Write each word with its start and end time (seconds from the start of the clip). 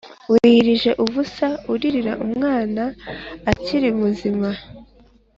Wiyirije 0.31 0.91
ubusa 1.03 1.47
uririra 1.73 2.13
umwana 2.25 2.83
akiri 3.51 3.89
muzima 3.99 4.49